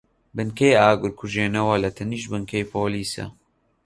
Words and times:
بنکەی 0.35 0.79
ئاگرکوژێنەوە 0.81 1.75
لەتەنیشت 1.83 2.27
بنکەی 2.31 2.69
پۆلیسە. 2.71 3.25